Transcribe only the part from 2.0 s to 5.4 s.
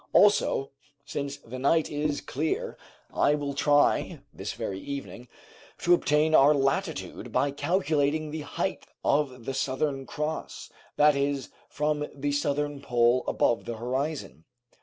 clear, I will try, this very evening,